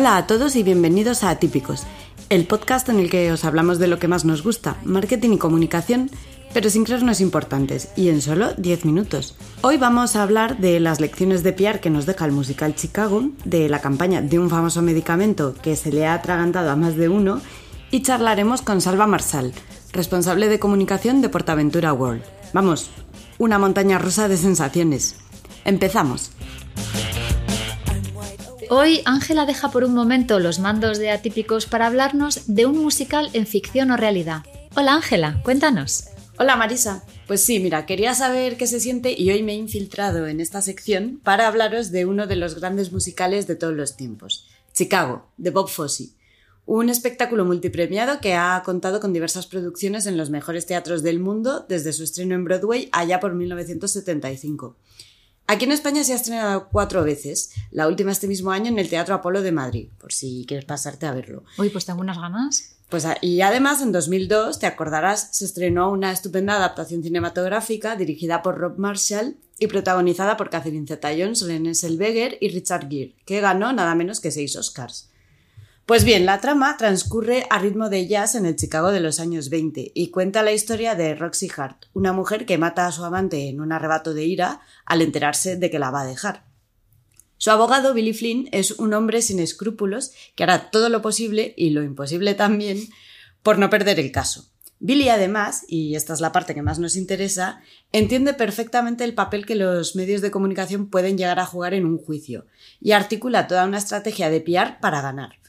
[0.00, 1.82] Hola a todos y bienvenidos a Atípicos,
[2.30, 5.36] el podcast en el que os hablamos de lo que más nos gusta, marketing y
[5.38, 6.10] comunicación,
[6.54, 9.36] pero sin creernos importantes y en solo 10 minutos.
[9.60, 13.28] Hoy vamos a hablar de las lecciones de PR que nos deja el musical Chicago,
[13.44, 17.10] de la campaña de un famoso medicamento que se le ha atragantado a más de
[17.10, 17.42] uno
[17.90, 19.52] y charlaremos con Salva Marsal,
[19.92, 22.22] responsable de comunicación de Portaventura World.
[22.54, 22.88] Vamos,
[23.36, 25.16] una montaña rusa de sensaciones.
[25.66, 26.30] Empezamos.
[28.72, 33.28] Hoy Ángela deja por un momento los mandos de Atípicos para hablarnos de un musical
[33.32, 34.44] en ficción o realidad.
[34.76, 36.04] Hola Ángela, cuéntanos.
[36.38, 37.04] Hola Marisa.
[37.26, 40.62] Pues sí, mira, quería saber qué se siente y hoy me he infiltrado en esta
[40.62, 45.50] sección para hablaros de uno de los grandes musicales de todos los tiempos, Chicago, de
[45.50, 46.10] Bob Fosse.
[46.64, 51.66] Un espectáculo multipremiado que ha contado con diversas producciones en los mejores teatros del mundo
[51.68, 54.76] desde su estreno en Broadway allá por 1975.
[55.50, 58.88] Aquí en España se ha estrenado cuatro veces, la última este mismo año en el
[58.88, 61.42] Teatro Apolo de Madrid, por si quieres pasarte a verlo.
[61.58, 62.76] Uy, pues tengo unas ganas.
[62.88, 68.58] Pues, y además en 2002, te acordarás, se estrenó una estupenda adaptación cinematográfica dirigida por
[68.58, 73.96] Rob Marshall y protagonizada por Catherine Zeta-Jones, René Zellweger y Richard Gere, que ganó nada
[73.96, 75.10] menos que seis Oscars.
[75.90, 79.50] Pues bien, la trama transcurre a ritmo de jazz en el Chicago de los años
[79.50, 83.48] 20 y cuenta la historia de Roxy Hart, una mujer que mata a su amante
[83.48, 86.44] en un arrebato de ira al enterarse de que la va a dejar.
[87.38, 91.70] Su abogado, Billy Flynn, es un hombre sin escrúpulos que hará todo lo posible y
[91.70, 92.78] lo imposible también
[93.42, 94.48] por no perder el caso.
[94.78, 99.44] Billy además, y esta es la parte que más nos interesa, entiende perfectamente el papel
[99.44, 102.46] que los medios de comunicación pueden llegar a jugar en un juicio
[102.80, 105.39] y articula toda una estrategia de PR para ganar.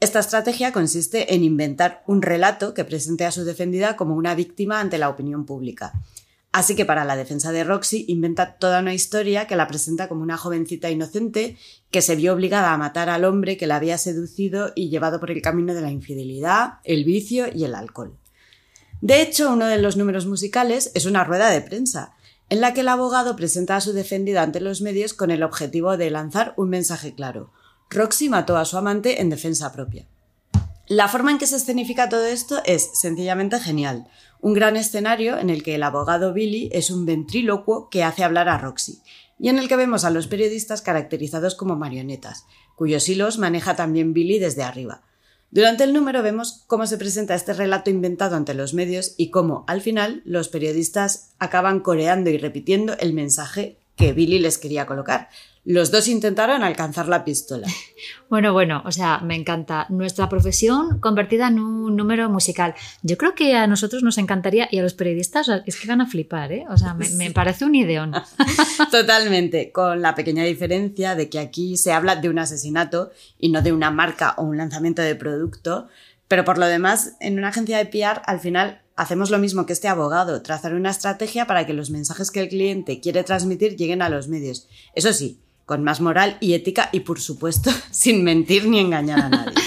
[0.00, 4.80] Esta estrategia consiste en inventar un relato que presente a su defendida como una víctima
[4.80, 5.92] ante la opinión pública.
[6.52, 10.22] Así que para la defensa de Roxy inventa toda una historia que la presenta como
[10.22, 11.58] una jovencita inocente
[11.90, 15.30] que se vio obligada a matar al hombre que la había seducido y llevado por
[15.30, 18.16] el camino de la infidelidad, el vicio y el alcohol.
[19.02, 22.14] De hecho, uno de los números musicales es una rueda de prensa,
[22.48, 25.98] en la que el abogado presenta a su defendida ante los medios con el objetivo
[25.98, 27.52] de lanzar un mensaje claro.
[27.92, 30.06] Roxy mató a su amante en defensa propia.
[30.86, 34.06] La forma en que se escenifica todo esto es sencillamente genial.
[34.40, 38.48] Un gran escenario en el que el abogado Billy es un ventrílocuo que hace hablar
[38.48, 39.00] a Roxy,
[39.40, 42.44] y en el que vemos a los periodistas caracterizados como marionetas,
[42.76, 45.02] cuyos hilos maneja también Billy desde arriba.
[45.50, 49.64] Durante el número vemos cómo se presenta este relato inventado ante los medios y cómo,
[49.66, 55.28] al final, los periodistas acaban coreando y repitiendo el mensaje que Billy les quería colocar,
[55.64, 57.68] los dos intentaron alcanzar la pistola.
[58.30, 59.86] Bueno, bueno, o sea, me encanta.
[59.88, 62.74] Nuestra profesión convertida en un número musical.
[63.02, 66.06] Yo creo que a nosotros nos encantaría y a los periodistas es que van a
[66.06, 66.64] flipar, ¿eh?
[66.70, 68.12] O sea, me, parece un ideón.
[68.92, 73.62] Totalmente, con la pequeña diferencia de que aquí se habla de un asesinato y no
[73.62, 75.88] de una marca o un lanzamiento de producto.
[76.28, 79.72] Pero por lo demás, en una agencia de PR, al final hacemos lo mismo que
[79.72, 84.02] este abogado, trazar una estrategia para que los mensajes que el cliente quiere transmitir lleguen
[84.02, 84.68] a los medios.
[84.94, 89.28] Eso sí, con más moral y ética y por supuesto sin mentir ni engañar a
[89.28, 89.54] nadie.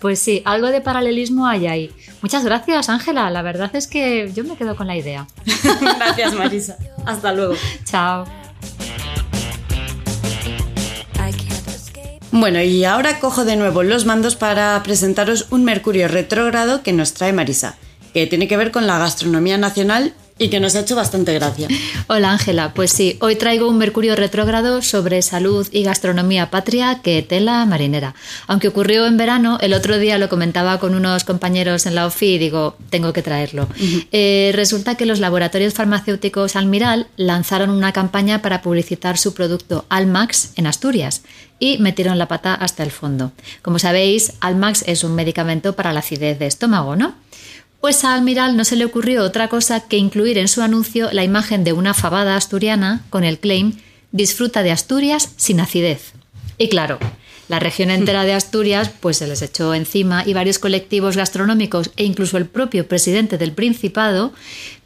[0.00, 1.90] Pues sí, algo de paralelismo hay ahí.
[2.20, 3.30] Muchas gracias, Ángela.
[3.30, 5.26] La verdad es que yo me quedo con la idea.
[5.80, 6.76] gracias, Marisa.
[7.06, 7.54] Hasta luego.
[7.84, 8.26] Chao.
[12.32, 17.14] Bueno, y ahora cojo de nuevo los mandos para presentaros un Mercurio retrógrado que nos
[17.14, 17.78] trae Marisa,
[18.14, 21.68] que tiene que ver con la gastronomía nacional y que nos ha hecho bastante gracia.
[22.08, 27.22] Hola Ángela, pues sí, hoy traigo un Mercurio retrógrado sobre salud y gastronomía patria que
[27.22, 28.14] tela marinera.
[28.46, 32.34] Aunque ocurrió en verano, el otro día lo comentaba con unos compañeros en la OFI
[32.34, 33.68] y digo, tengo que traerlo.
[34.10, 40.52] Eh, resulta que los laboratorios farmacéuticos Almiral lanzaron una campaña para publicitar su producto Almax
[40.56, 41.22] en Asturias
[41.60, 43.32] y metieron la pata hasta el fondo.
[43.62, 47.14] Como sabéis, Almax es un medicamento para la acidez de estómago, ¿no?
[47.84, 51.22] Pues a Almiral no se le ocurrió otra cosa que incluir en su anuncio la
[51.22, 53.74] imagen de una fabada asturiana con el claim
[54.10, 56.14] Disfruta de Asturias sin acidez.
[56.56, 56.98] Y claro,
[57.46, 62.04] la región entera de Asturias pues se les echó encima y varios colectivos gastronómicos e
[62.04, 64.32] incluso el propio presidente del Principado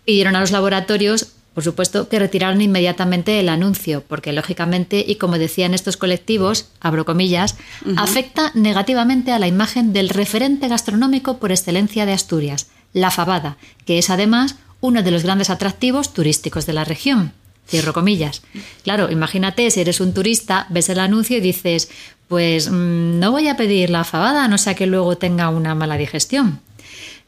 [0.05, 5.39] pidieron a los laboratorios por supuesto que retiraron inmediatamente el anuncio, porque lógicamente, y como
[5.39, 7.57] decían estos colectivos, abro comillas,
[7.97, 13.99] afecta negativamente a la imagen del referente gastronómico por excelencia de Asturias, la fabada, que
[13.99, 17.33] es además uno de los grandes atractivos turísticos de la región.
[17.69, 18.43] Cierro comillas.
[18.83, 21.91] Claro, imagínate si eres un turista, ves el anuncio y dices,
[22.29, 25.97] pues mm, no voy a pedir la fabada, no sea que luego tenga una mala
[25.97, 26.61] digestión.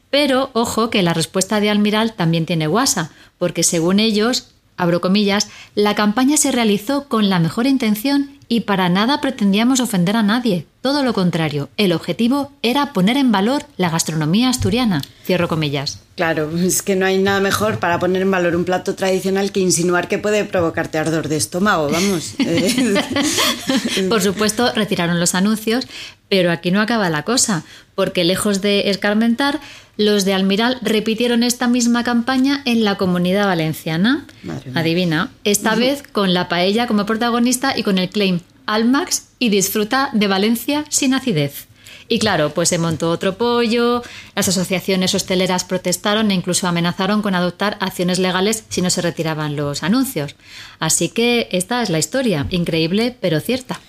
[0.09, 5.49] Pero ojo que la respuesta de Almiral también tiene guasa, porque según ellos, abro comillas,
[5.75, 10.65] la campaña se realizó con la mejor intención y para nada pretendíamos ofender a nadie.
[10.81, 15.01] Todo lo contrario, el objetivo era poner en valor la gastronomía asturiana.
[15.23, 16.01] Cierro comillas.
[16.17, 19.61] Claro, es que no hay nada mejor para poner en valor un plato tradicional que
[19.61, 22.33] insinuar que puede provocarte ardor de estómago, vamos.
[24.09, 25.87] Por supuesto, retiraron los anuncios,
[26.27, 27.63] pero aquí no acaba la cosa,
[27.95, 29.61] porque lejos de escarmentar,
[30.01, 34.25] los de Almiral repitieron esta misma campaña en la comunidad valenciana.
[34.73, 40.09] Adivina, esta vez con la paella como protagonista y con el claim Almax y disfruta
[40.13, 41.67] de Valencia sin acidez.
[42.07, 44.03] Y claro, pues se montó otro pollo,
[44.35, 49.55] las asociaciones hosteleras protestaron e incluso amenazaron con adoptar acciones legales si no se retiraban
[49.55, 50.35] los anuncios.
[50.79, 53.79] Así que esta es la historia, increíble pero cierta.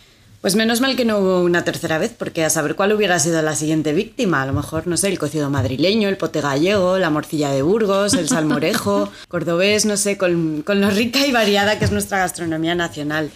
[0.43, 3.41] Pues menos mal que no hubo una tercera vez, porque a saber cuál hubiera sido
[3.43, 4.43] la siguiente víctima.
[4.43, 8.15] A lo mejor, no sé, el cocido madrileño, el pote gallego, la morcilla de Burgos,
[8.15, 13.31] el salmorejo, cordobés, no sé, con, lo rica y variada que es nuestra gastronomía nacional.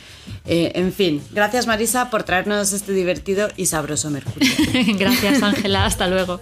[0.47, 4.51] Eh, en fin, gracias Marisa por traernos este divertido y sabroso mercurio.
[4.99, 6.41] gracias Ángela, hasta luego.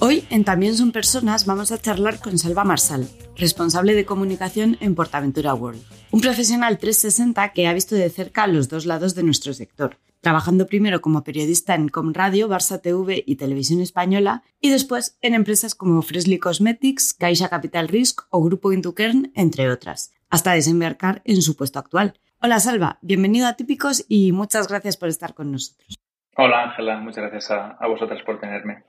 [0.00, 4.96] Hoy en También son personas vamos a charlar con Salva Marsal, responsable de comunicación en
[4.96, 5.80] Portaventura World,
[6.14, 10.68] un profesional 360 que ha visto de cerca los dos lados de nuestro sector, trabajando
[10.68, 16.00] primero como periodista en Comradio, Barça TV y Televisión Española y después en empresas como
[16.02, 21.80] Freshly Cosmetics, Caixa Capital Risk o Grupo Intukern, entre otras, hasta desembarcar en su puesto
[21.80, 22.14] actual.
[22.40, 25.98] Hola Salva, bienvenido a Típicos y muchas gracias por estar con nosotros.
[26.36, 28.84] Hola Ángela, muchas gracias a, a vosotras por tenerme.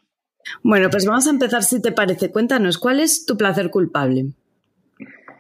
[0.61, 2.31] Bueno, pues vamos a empezar si te parece.
[2.31, 4.35] Cuéntanos, ¿cuál es tu placer culpable?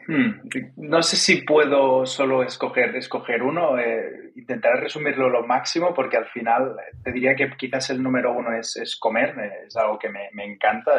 [0.07, 3.79] Hmm, no sé si puedo solo escoger, escoger uno.
[3.79, 8.31] Eh, intentaré resumirlo lo máximo porque al final eh, te diría que quizás el número
[8.33, 9.35] uno es, comer.
[9.39, 10.91] Eh, es algo que me, me encanta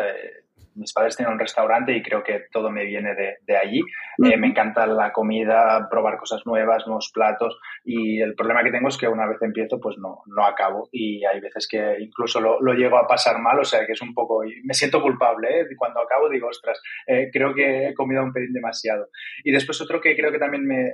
[0.76, 3.80] mis padres tienen un restaurante y creo que todo me viene de, allí.
[4.24, 8.88] Eh, me encanta la comida, probar cosas nuevas, nuevos platos y el problema que tengo
[8.88, 12.60] es que una vez empiezo pues no, no acabo y hay veces que incluso lo,
[12.60, 15.66] lo llego a pasar mal, o sea que es un poco, me siento culpable, ¿eh?
[15.76, 19.08] cuando acabo digo, ostras, eh, creo que he comido un pelín demasiado.
[19.44, 20.92] Y después otro que creo que también me,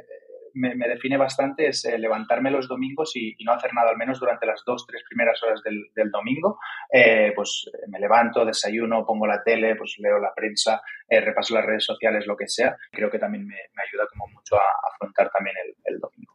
[0.54, 4.46] me, define bastante es eh, levantarme los domingos y, no hacer nada, al menos durante
[4.46, 6.58] las dos, tres primeras horas del, domingo.
[6.93, 11.66] Eh, pues eh, me levanto, desayuno, pongo la tele, pues leo la prensa, repaso las
[11.66, 12.76] redes sociales, lo que sea.
[12.90, 16.32] Creo que también me, ayuda como mucho a, afrontar también el, domingo.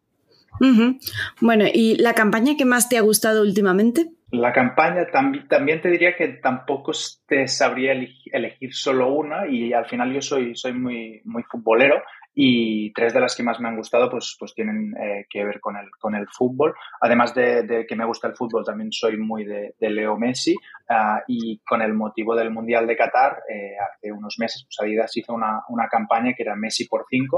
[1.39, 4.07] Bueno, ¿y la campaña que más te ha gustado últimamente?
[4.31, 5.07] La campaña
[5.47, 6.91] también te diría que tampoco
[7.27, 12.01] te sabría elegir solo una y al final yo soy, soy muy, muy futbolero
[12.39, 15.59] y tres de las que más me han gustado pues, pues tienen eh, que ver
[15.59, 16.75] con el, con el fútbol.
[17.01, 20.55] Además de, que me gusta el fútbol, también soy muy de, Leo Messi
[20.87, 25.17] ah, y con el motivo del Mundial de Qatar, eh, hace unos meses pues Adidas
[25.17, 27.37] hizo una, una campaña que era Messi por cinco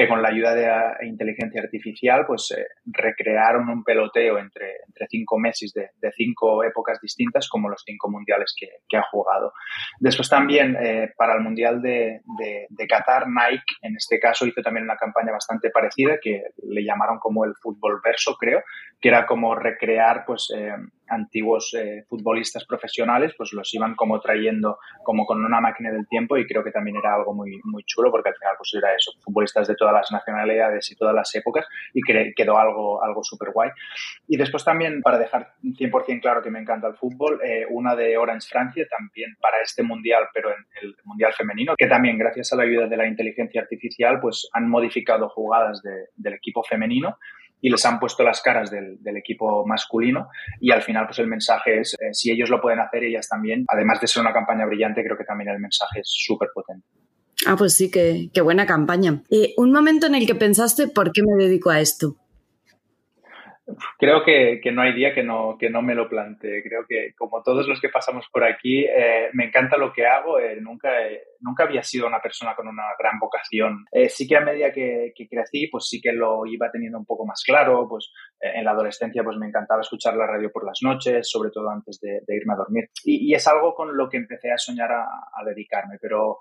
[0.00, 5.06] que con la ayuda de la inteligencia artificial pues eh, recrearon un peloteo entre, entre
[5.08, 9.52] cinco meses de, cinco épocas distintas como los cinco mundiales que, ha jugado.
[9.98, 12.20] Después también eh, para el Mundial de,
[12.68, 17.18] de, Qatar, Nike en este caso hizo también una campaña bastante parecida que le llamaron
[17.18, 18.62] como el fútbol verso creo,
[19.00, 20.72] que era como recrear pues eh,
[21.10, 26.36] antiguos eh, futbolistas profesionales, pues los iban como trayendo como con una máquina del tiempo
[26.36, 29.12] y creo que también era algo muy, muy chulo porque al final pues era eso,
[29.22, 32.00] futbolistas de todas las nacionalidades y todas las épocas y
[32.34, 33.70] quedó algo, algo súper guay.
[34.28, 38.16] Y después también, para dejar 100% claro que me encanta el fútbol, eh, una de
[38.16, 42.56] Orange Francia también para este mundial, pero en el mundial femenino, que también gracias a
[42.56, 47.18] la ayuda de la inteligencia artificial pues han modificado jugadas del equipo femenino
[47.60, 50.28] y les han puesto las caras del, equipo masculino
[50.60, 53.64] y al final pues el mensaje es, eh, si ellos lo pueden hacer, ellas también,
[53.68, 56.86] además de ser una campaña brillante, creo que también el mensaje es súper potente.
[57.46, 59.22] Ah, pues sí, qué, qué buena campaña.
[59.28, 62.16] Y un momento en el que pensaste, ¿por qué me dedico a esto?
[63.98, 66.62] Creo que, no hay día que no, que no me lo plantee.
[66.62, 70.38] Creo que como todos los que pasamos por aquí, eh, me encanta lo que hago.
[70.38, 70.90] Eh, nunca,
[71.40, 73.84] nunca había sido una persona con una gran vocación.
[73.92, 77.26] Eh, sí que a medida que, crecí, pues sí que lo iba teniendo un poco
[77.26, 77.86] más claro.
[77.88, 81.70] Pues en la adolescencia pues me encantaba escuchar la radio por las noches, sobre todo
[81.70, 82.90] antes de, irme a dormir.
[83.04, 85.98] Y, es algo con lo que empecé a soñar a, a dedicarme.
[86.00, 86.38] Pero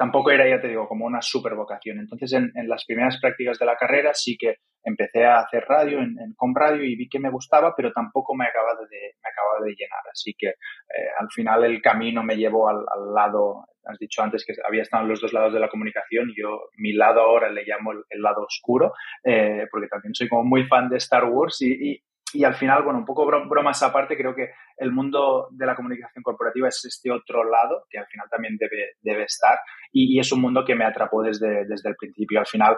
[0.00, 1.98] tampoco era, ya te digo, como una super vocación.
[1.98, 6.16] Entonces, en, las primeras prácticas de la carrera sí que empecé a hacer radio en,
[6.18, 9.74] en Radio y vi que me gustaba, pero tampoco me acababa de, me acababa de
[9.74, 10.00] llenar.
[10.10, 14.54] Así que eh, al final el camino me llevó al, lado, has dicho antes que
[14.66, 17.92] había estado en los dos lados de la comunicación, yo mi lado ahora le llamo
[17.92, 22.02] el, lado oscuro, eh, porque también soy como muy fan de Star Wars y, y
[22.44, 26.68] al final, bueno, un poco bromas aparte, creo que el mundo de la comunicación corporativa
[26.68, 29.58] es este otro lado que al final también debe, debe estar
[29.92, 32.40] y, es un mundo que me atrapó desde, desde el principio.
[32.40, 32.76] Al final,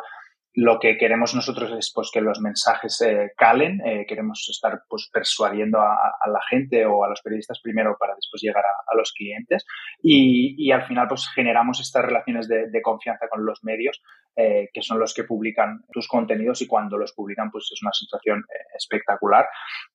[0.55, 5.09] lo que queremos nosotros es pues, que los mensajes eh, calen, eh, queremos estar pues,
[5.11, 9.65] persuadiendo a, la gente o a los periodistas primero para después llegar a, los clientes.
[10.03, 14.03] Y, y, al final pues generamos estas relaciones de, confianza con los medios
[14.37, 17.93] eh, que son los que publican tus contenidos y cuando los publican pues es una
[17.93, 18.45] situación
[18.77, 19.47] espectacular.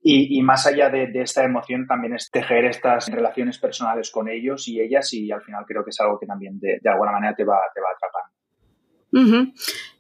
[0.02, 4.68] Y, y, más allá de, esta emoción también es tejer estas relaciones personales con ellos
[4.68, 7.36] y ellas y al final creo que es algo que también de, de alguna manera
[7.36, 7.90] te va, te va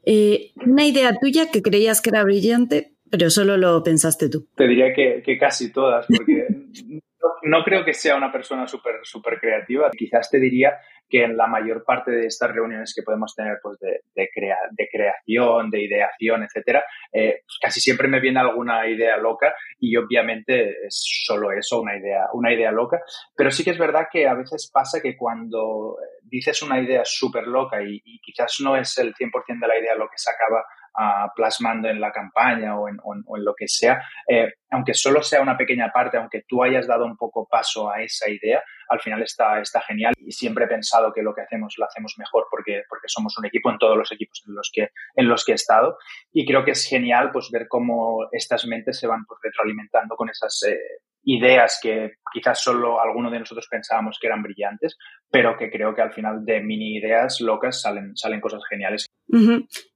[0.06, 4.48] Eh, una idea tuya que creías que era brillante, pero solo lo pensaste tú.
[4.56, 6.48] Te diría que, casi todas, porque
[7.44, 9.90] no, creo que sea una persona súper super creativa.
[9.92, 10.74] Quizás te diría
[11.10, 14.30] que en la mayor parte de estas reuniones que podemos tener pues de, de,
[14.72, 20.86] de creación, de ideación, etcétera, eh, casi siempre me viene alguna idea loca y obviamente
[20.86, 23.02] es solo eso, una idea, una idea loca.
[23.36, 27.48] Pero sí que es verdad que a veces pasa que cuando dices una idea súper
[27.48, 30.66] loca y, quizás no es el 100% de la idea lo que se acaba
[30.98, 32.98] uh, plasmando en la campaña o en,
[33.44, 37.16] lo que sea, eh, aunque solo sea una pequeña parte, aunque tú hayas dado un
[37.16, 41.22] poco paso a esa idea, al final está, está genial y siempre he pensado que
[41.22, 44.44] lo que hacemos lo hacemos mejor porque, porque somos un equipo en todos los equipos
[44.48, 45.98] en los que, en los que he estado
[46.32, 50.30] y creo que es genial pues ver cómo estas mentes se van pues, retroalimentando con
[50.30, 50.78] esas eh,
[51.24, 54.98] ideas que quizás solo alguno de nosotros pensábamos que eran brillantes,
[55.30, 59.08] pero que creo que al final de mini ideas locas salen, salen cosas geniales.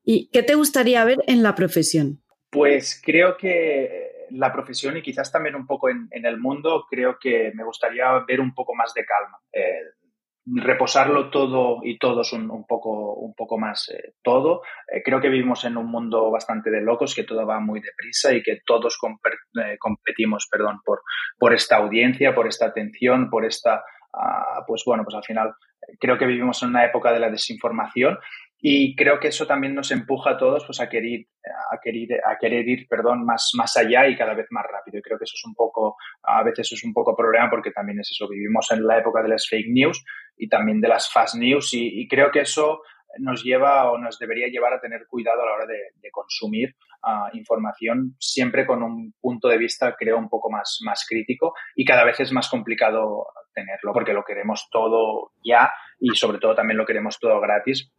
[0.03, 2.21] ¿Y qué te gustaría ver en la profesión?
[2.49, 7.51] Pues creo que la profesión y quizás también un poco en, el mundo, creo que
[7.53, 9.39] me gustaría ver un poco más de calma.
[9.53, 10.01] Eh,
[10.45, 14.61] reposarlo todo y todos un, un poco, un poco más eh, todo.
[14.91, 18.33] Eh, creo que vivimos en un mundo bastante de locos, que todo va muy deprisa
[18.33, 21.01] y que todos eh, competimos perdón, por,
[21.37, 23.83] por esta audiencia, por esta atención, por esta,
[24.13, 25.53] ah, pues bueno, pues al final
[25.99, 28.17] creo que vivimos en una época de la desinformación
[28.63, 31.25] y creo que eso también nos empuja a todos pues, a, querer,
[31.71, 34.99] a, querer, a querer ir perdón, más, más allá y cada vez más rápido.
[34.99, 37.99] Y creo que eso es un poco, a veces es un poco problema porque también
[37.99, 40.05] es eso, vivimos en la época de las fake news
[40.37, 42.81] y también de las fast news y, creo que eso
[43.19, 47.29] nos lleva o nos debería llevar a tener cuidado a la hora de, consumir ah,
[47.33, 52.03] información, siempre con un punto de vista, creo, un poco más, más crítico y cada
[52.03, 56.85] vez es más complicado tenerlo porque lo queremos todo ya y sobre todo también lo
[56.85, 57.91] queremos todo gratis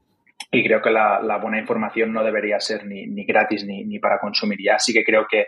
[0.54, 4.74] y creo que la, buena información no debería ser ni, gratis ni, para consumir ya.
[4.74, 5.46] Así que creo que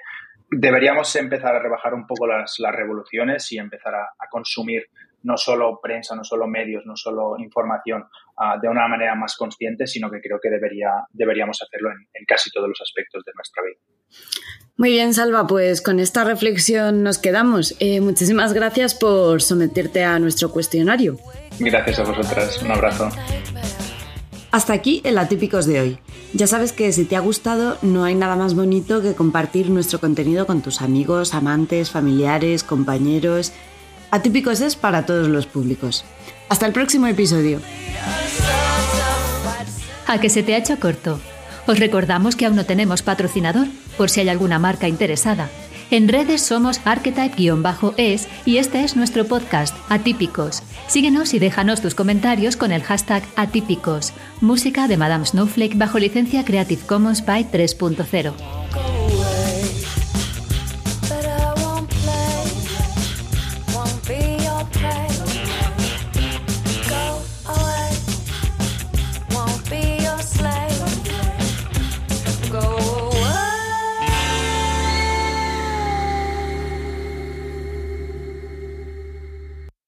[0.51, 4.87] deberíamos empezar a rebajar un poco las, revoluciones y empezar a, consumir
[5.23, 8.05] no solo prensa, no solo medios, no solo información
[8.39, 12.51] ah, de una manera más consciente, sino que creo que debería, deberíamos hacerlo en, casi
[12.51, 13.79] todos los aspectos de nuestra vida.
[14.77, 17.77] Muy bien, Salva, pues con esta reflexión nos quedamos.
[17.79, 21.19] Eh, muchísimas gracias por someterte a nuestro cuestionario.
[21.59, 22.63] Gracias a vosotras.
[22.63, 23.11] Un abrazo.
[24.55, 25.99] Hasta aquí el Atípicos de hoy.
[26.33, 29.99] Ya sabes que si te ha gustado no hay nada más bonito que compartir nuestro
[29.99, 33.51] contenido con tus amigos, amantes, familiares, compañeros.
[34.13, 36.05] Atípicos es para todos los públicos.
[36.49, 37.59] Hasta el próximo episodio.
[40.07, 41.19] A que se te ha hecho corto.
[41.67, 45.51] Os recordamos que aún no tenemos patrocinador, por si hay alguna marca interesada.
[45.95, 50.65] En redes somos archetype-es y este es nuestro podcast, Atípicos.
[50.89, 54.13] Síguenos y déjanos tus comentarios con el hashtag Atípicos.
[54.41, 58.33] Música de Madame Snowflake bajo licencia Creative Commons by 3.0.